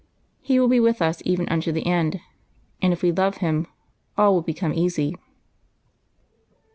He 0.41 0.59
will 0.59 0.67
be 0.67 0.79
with 0.79 0.99
us 0.99 1.21
even 1.25 1.47
unto 1.49 1.71
the 1.71 1.85
end, 1.85 2.21
and 2.81 2.91
if 2.91 3.03
we 3.03 3.11
love 3.11 3.37
Him 3.37 3.67
all 4.17 4.33
will 4.33 4.41
become 4.41 4.73
easy. 4.73 5.15